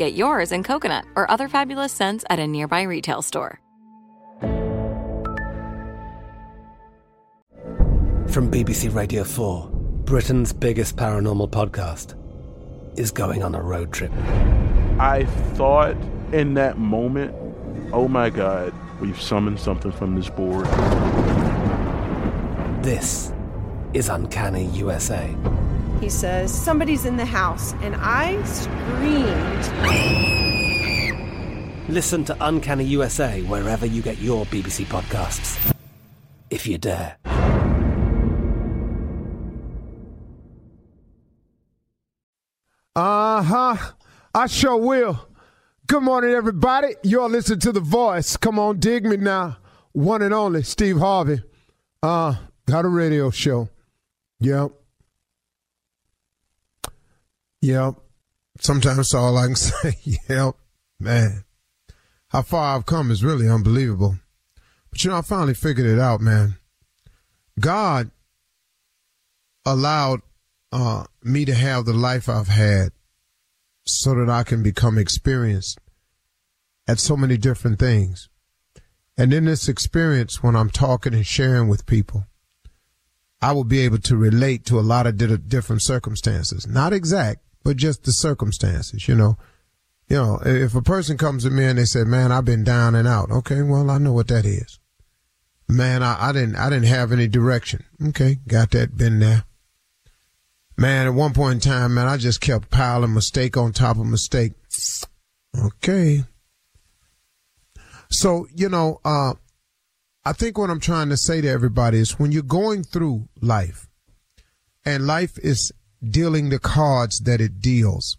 [0.00, 3.60] Get yours in coconut or other fabulous scents at a nearby retail store.
[8.30, 9.68] From BBC Radio 4,
[10.06, 12.14] Britain's biggest paranormal podcast
[12.98, 14.10] is going on a road trip.
[14.98, 15.98] I thought
[16.32, 17.34] in that moment,
[17.92, 20.64] oh my God, we've summoned something from this board.
[22.82, 23.34] This
[23.92, 25.36] is Uncanny USA.
[26.00, 29.68] He says, Somebody's in the house, and I screamed.
[31.88, 35.74] Listen to Uncanny USA wherever you get your BBC podcasts,
[36.48, 37.16] if you dare.
[42.96, 43.76] Uh huh.
[44.34, 45.26] I sure will.
[45.86, 46.94] Good morning, everybody.
[47.02, 48.36] You're listening to The Voice.
[48.36, 49.58] Come on, dig me now.
[49.92, 51.42] One and only Steve Harvey.
[52.02, 52.36] Uh,
[52.66, 53.68] got a radio show.
[54.38, 54.79] Yep.
[57.62, 57.94] Yep.
[58.60, 59.94] Sometimes all I can say.
[60.28, 60.54] yep.
[60.98, 61.44] Man.
[62.28, 64.16] How far I've come is really unbelievable.
[64.90, 66.56] But you know, I finally figured it out, man.
[67.58, 68.10] God
[69.64, 70.20] allowed
[70.72, 72.92] uh, me to have the life I've had
[73.84, 75.78] so that I can become experienced
[76.86, 78.28] at so many different things.
[79.16, 82.26] And in this experience, when I'm talking and sharing with people,
[83.42, 86.66] I will be able to relate to a lot of di- different circumstances.
[86.66, 89.36] Not exact, but just the circumstances, you know.
[90.08, 92.96] You know, if a person comes to me and they say, man, I've been down
[92.96, 93.30] and out.
[93.30, 94.80] Okay, well, I know what that is.
[95.68, 97.84] Man, I, I didn't, I didn't have any direction.
[98.08, 99.44] Okay, got that, been there.
[100.76, 104.06] Man, at one point in time, man, I just kept piling mistake on top of
[104.06, 104.54] mistake.
[105.56, 106.24] Okay.
[108.10, 109.34] So, you know, uh,
[110.24, 113.86] I think what I'm trying to say to everybody is when you're going through life
[114.84, 118.18] and life is dealing the cards that it deals,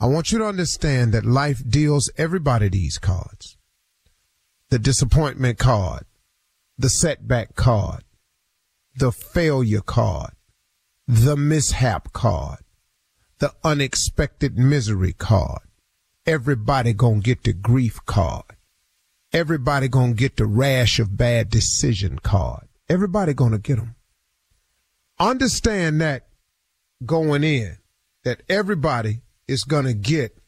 [0.00, 3.56] I want you to understand that life deals everybody these cards.
[4.70, 6.04] The disappointment card,
[6.76, 8.04] the setback card,
[8.94, 10.32] the failure card,
[11.08, 12.58] the mishap card,
[13.38, 15.62] the unexpected misery card.
[16.26, 18.44] Everybody gonna get the grief card.
[19.32, 22.68] Everybody gonna get the rash of bad decision card.
[22.88, 23.94] Everybody gonna get them.
[25.18, 26.28] Understand that
[27.04, 27.78] going in,
[28.24, 30.38] that everybody is gonna get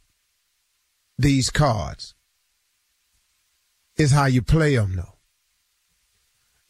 [1.19, 2.15] these cards.
[3.97, 5.17] Is how you play them though.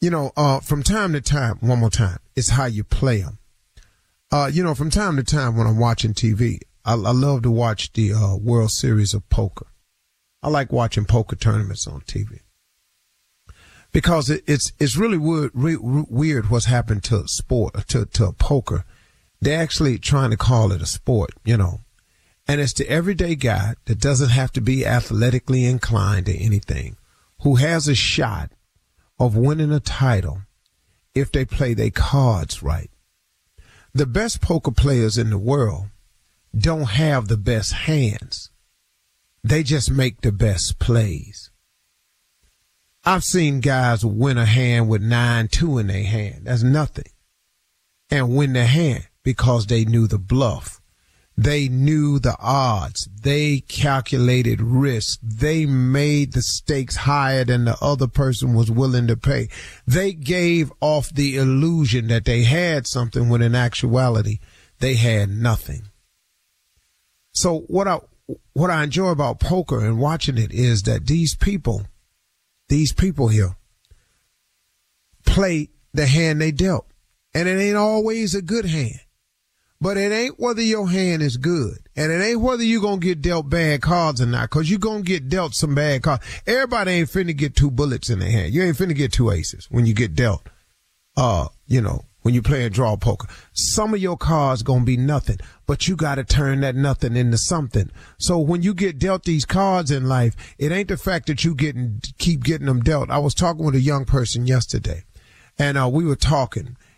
[0.01, 3.37] You know, uh, from time to time, one more time, it's how you play them.
[4.31, 7.51] Uh, you know, from time to time when I'm watching TV, I, I love to
[7.51, 9.67] watch the uh, World Series of Poker.
[10.41, 12.39] I like watching poker tournaments on TV
[13.91, 18.85] because it, it's it's really weird, re, weird what's happened to sport to to poker.
[19.41, 21.79] They're actually trying to call it a sport, you know,
[22.47, 26.97] and it's the everyday guy that doesn't have to be athletically inclined to anything,
[27.41, 28.51] who has a shot
[29.19, 30.41] of winning a title
[31.15, 32.91] if they play their cards right.
[33.93, 35.87] The best poker players in the world
[36.57, 38.51] don't have the best hands.
[39.43, 41.49] They just make the best plays.
[43.03, 46.41] I've seen guys win a hand with nine two in their hand.
[46.43, 47.11] That's nothing.
[48.11, 50.81] And win the hand because they knew the bluff.
[51.37, 53.09] They knew the odds.
[53.21, 55.19] They calculated risk.
[55.23, 59.49] They made the stakes higher than the other person was willing to pay.
[59.87, 64.39] They gave off the illusion that they had something when in actuality
[64.79, 65.83] they had nothing.
[67.33, 67.99] So what I
[68.53, 71.87] what I enjoy about poker and watching it is that these people,
[72.69, 73.55] these people here,
[75.25, 76.87] play the hand they dealt.
[77.33, 78.99] And it ain't always a good hand.
[79.81, 81.79] But it ain't whether your hand is good.
[81.95, 84.79] And it ain't whether you're going to get dealt bad cards or not, because you're
[84.79, 86.23] going to get dealt some bad cards.
[86.45, 88.53] Everybody ain't finna get two bullets in their hand.
[88.53, 90.47] You ain't finna get two aces when you get dealt,
[91.17, 93.27] uh, you know, when you play a draw poker.
[93.53, 97.39] Some of your cards to be nothing, but you got to turn that nothing into
[97.39, 97.89] something.
[98.19, 101.55] So when you get dealt these cards in life, it ain't the fact that you
[101.55, 103.09] getting, keep getting them dealt.
[103.09, 105.05] I was talking with a young person yesterday
[105.57, 106.77] and, uh, we were talking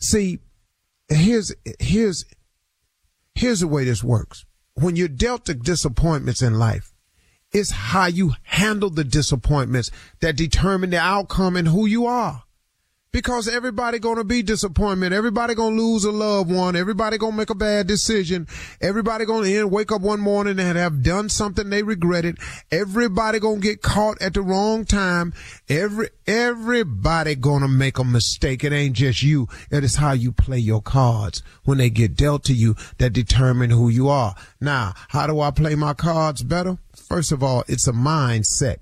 [0.00, 0.38] See,
[1.08, 2.24] here's here's
[3.34, 4.44] here's the way this works.
[4.74, 6.92] When you're dealt the disappointments in life,
[7.52, 9.90] it's how you handle the disappointments
[10.20, 12.42] that determine the outcome and who you are
[13.16, 15.14] because everybody gonna be disappointment.
[15.14, 16.76] Everybody gonna lose a loved one.
[16.76, 18.46] Everybody gonna make a bad decision.
[18.82, 22.36] Everybody gonna end, wake up one morning and have done something they regretted.
[22.70, 25.32] Everybody gonna get caught at the wrong time.
[25.66, 28.64] Every, everybody gonna make a mistake.
[28.64, 29.48] It ain't just you.
[29.70, 33.70] It is how you play your cards when they get dealt to you that determine
[33.70, 34.34] who you are.
[34.60, 36.76] Now, how do I play my cards better?
[36.94, 38.76] First of all, it's a mindset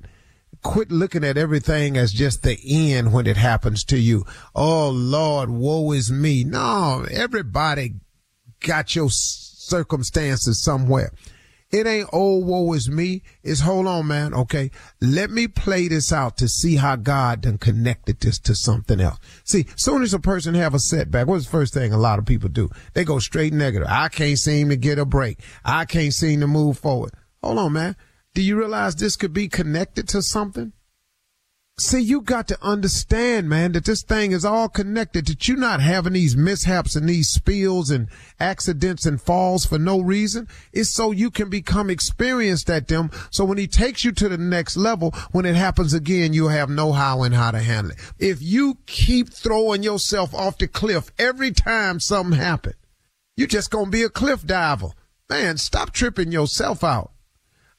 [0.64, 4.24] quit looking at everything as just the end when it happens to you.
[4.54, 6.42] Oh Lord, woe is me.
[6.42, 7.94] No, everybody
[8.60, 11.12] got your circumstances somewhere.
[11.70, 13.22] It ain't oh woe is me.
[13.42, 14.32] It's hold on, man.
[14.32, 14.70] Okay.
[15.00, 19.18] Let me play this out to see how God done connected this to something else.
[19.44, 22.26] See, soon as a person have a setback, what's the first thing a lot of
[22.26, 22.70] people do?
[22.94, 23.88] They go straight negative.
[23.90, 25.40] I can't seem to get a break.
[25.64, 27.12] I can't seem to move forward.
[27.42, 27.96] Hold on, man.
[28.34, 30.72] Do you realize this could be connected to something?
[31.76, 35.80] See, you got to understand, man, that this thing is all connected, that you're not
[35.80, 38.08] having these mishaps and these spills and
[38.38, 40.46] accidents and falls for no reason.
[40.72, 43.10] It's so you can become experienced at them.
[43.30, 46.70] So when he takes you to the next level, when it happens again, you'll have
[46.70, 47.98] know how and how to handle it.
[48.20, 52.76] If you keep throwing yourself off the cliff every time something happens,
[53.36, 54.90] you're just going to be a cliff diver.
[55.28, 57.13] Man, stop tripping yourself out.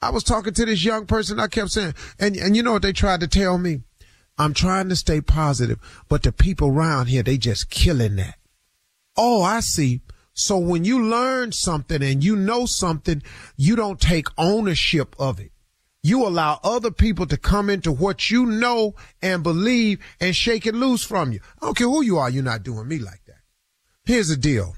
[0.00, 1.40] I was talking to this young person.
[1.40, 3.82] I kept saying, and, and you know what they tried to tell me?
[4.38, 5.78] I'm trying to stay positive,
[6.08, 8.38] but the people around here, they just killing that.
[9.16, 10.02] Oh, I see.
[10.34, 13.22] So when you learn something and you know something,
[13.56, 15.52] you don't take ownership of it.
[16.02, 20.74] You allow other people to come into what you know and believe and shake it
[20.74, 21.40] loose from you.
[21.60, 22.28] I don't care who you are.
[22.28, 23.40] You're not doing me like that.
[24.04, 24.76] Here's the deal.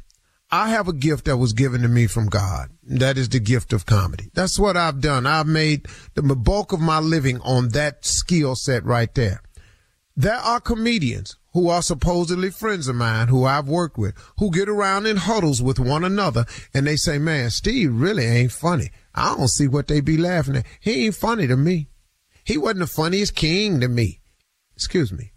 [0.51, 2.71] I have a gift that was given to me from God.
[2.83, 4.31] That is the gift of comedy.
[4.33, 5.27] That's what I've done.
[5.27, 9.43] I've made the bulk of my living on that skill set right there.
[10.17, 14.69] There are comedians who are supposedly friends of mine who I've worked with who get
[14.69, 18.91] around in huddles with one another and they say, man, Steve really ain't funny.
[19.15, 20.67] I don't see what they be laughing at.
[20.81, 21.89] He ain't funny to me.
[22.45, 24.21] He wasn't the funniest king to me.
[24.75, 25.33] Excuse me.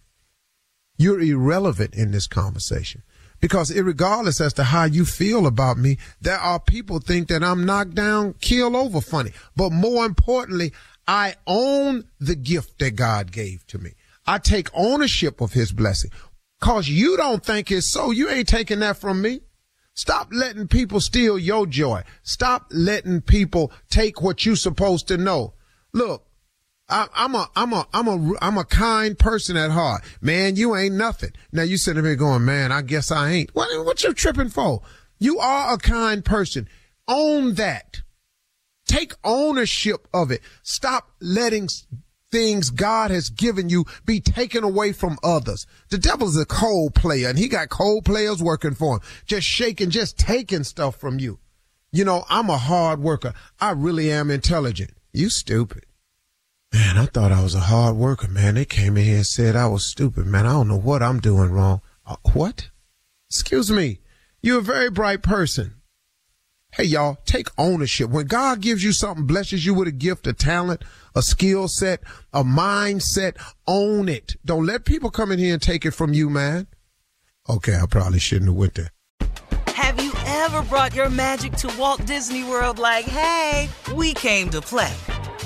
[0.98, 3.04] You're irrelevant in this conversation.
[3.42, 7.66] Because regardless as to how you feel about me, there are people think that I'm
[7.66, 9.32] knocked down, kill over funny.
[9.56, 10.72] But more importantly,
[11.08, 13.92] I own the gift that God gave to me.
[14.26, 16.12] I take ownership of his blessing.
[16.62, 18.12] Cause you don't think it's so.
[18.12, 19.42] You ain't taking that from me.
[19.96, 22.04] Stop letting people steal your joy.
[22.22, 25.56] Stop letting people take what you're supposed to know.
[25.92, 26.28] Look,
[26.92, 30.04] I, am a, I'm a, I'm a, I'm a kind person at heart.
[30.20, 31.32] Man, you ain't nothing.
[31.52, 33.56] Now you sitting here going, man, I guess I ain't.
[33.56, 34.82] What, what you tripping for?
[35.18, 36.68] You are a kind person.
[37.08, 38.02] Own that.
[38.86, 40.42] Take ownership of it.
[40.64, 41.70] Stop letting
[42.32, 45.66] things God has given you be taken away from others.
[45.90, 49.90] The devil's a cold player and he got cold players working for him, just shaking,
[49.90, 51.40] just taking stuff from you.
[51.92, 53.34] You know, I'm a hard worker.
[53.60, 54.92] I really am intelligent.
[55.14, 55.86] You stupid.
[56.74, 58.56] Man, I thought I was a hard worker, man.
[58.56, 60.46] They came in here and said I was stupid, man.
[60.46, 61.82] I don't know what I'm doing wrong.
[62.06, 62.70] Uh, what?
[63.30, 64.00] Excuse me.
[64.42, 65.76] You're a very bright person.
[66.74, 68.10] Hey, y'all, take ownership.
[68.10, 72.00] When God gives you something, blesses you with a gift, a talent, a skill set,
[72.32, 73.36] a mindset,
[73.68, 74.38] own it.
[74.46, 76.68] Don't let people come in here and take it from you, man.
[77.50, 78.92] Okay, I probably shouldn't have went there.
[79.76, 84.62] Have you ever brought your magic to Walt Disney World like, hey, we came to
[84.62, 84.94] play?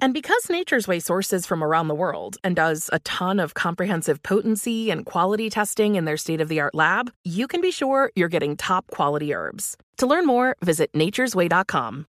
[0.00, 4.22] And because Nature's Way sources from around the world and does a ton of comprehensive
[4.22, 8.12] potency and quality testing in their state of the art lab, you can be sure
[8.14, 9.76] you're getting top quality herbs.
[9.96, 12.06] To learn more, visit nature'sway.com.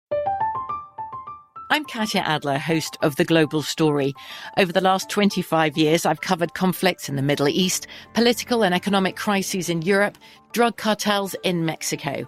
[1.69, 4.13] I'm Katya Adler, host of The Global Story.
[4.57, 9.15] Over the last 25 years, I've covered conflicts in the Middle East, political and economic
[9.15, 10.17] crises in Europe,
[10.51, 12.27] drug cartels in Mexico.